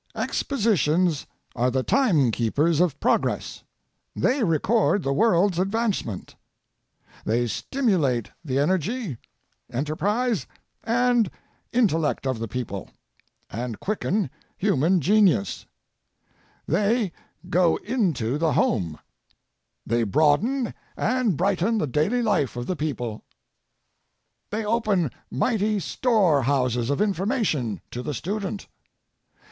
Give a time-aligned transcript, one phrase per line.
[0.15, 3.61] Expositions are the timekeepers of progress.
[4.15, 6.33] They record the world's advancement.
[7.23, 9.19] They stimulate the energy,
[9.71, 10.47] enterprise,
[10.83, 11.29] and
[11.71, 12.89] intellect of the people,
[13.51, 15.67] and quicken human genius.
[16.67, 17.11] They
[17.47, 18.97] go into the home.
[18.97, 20.73] 3 4 Last Speech of William McKinley, They broaden
[21.27, 23.23] and brighten the daily life of the people.
[24.49, 28.67] They open might)' storehouses of information to the student.